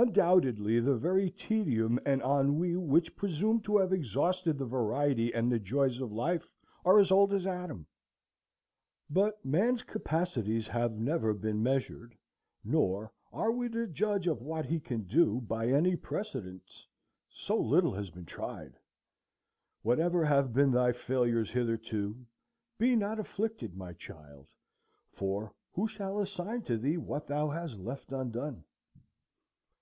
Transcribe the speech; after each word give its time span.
Undoubtedly 0.00 0.78
the 0.78 0.94
very 0.94 1.28
tedium 1.28 1.98
and 2.06 2.22
ennui 2.22 2.76
which 2.76 3.16
presume 3.16 3.60
to 3.60 3.76
have 3.78 3.92
exhausted 3.92 4.56
the 4.56 4.64
variety 4.64 5.34
and 5.34 5.50
the 5.50 5.58
joys 5.58 6.00
of 6.00 6.12
life 6.12 6.46
are 6.84 7.00
as 7.00 7.10
old 7.10 7.32
as 7.32 7.48
Adam. 7.48 7.84
But 9.10 9.44
man's 9.44 9.82
capacities 9.82 10.68
have 10.68 10.92
never 11.00 11.34
been 11.34 11.64
measured; 11.64 12.16
nor 12.62 13.10
are 13.32 13.50
we 13.50 13.68
to 13.70 13.88
judge 13.88 14.28
of 14.28 14.40
what 14.40 14.66
he 14.66 14.78
can 14.78 15.02
do 15.02 15.40
by 15.40 15.66
any 15.66 15.96
precedents, 15.96 16.86
so 17.28 17.56
little 17.58 17.94
has 17.94 18.08
been 18.08 18.24
tried. 18.24 18.78
Whatever 19.82 20.24
have 20.24 20.52
been 20.54 20.70
thy 20.70 20.92
failures 20.92 21.50
hitherto, 21.50 22.24
"be 22.78 22.94
not 22.94 23.18
afflicted, 23.18 23.76
my 23.76 23.94
child, 23.94 24.46
for 25.10 25.52
who 25.72 25.88
shall 25.88 26.20
assign 26.20 26.62
to 26.62 26.78
thee 26.78 26.98
what 26.98 27.26
thou 27.26 27.48
hast 27.48 27.74
left 27.78 28.12
undone?" 28.12 28.62